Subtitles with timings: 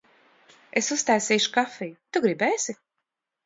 [0.81, 1.95] Es uztaisīšu kafiju.
[2.13, 2.79] Tu gribēsi?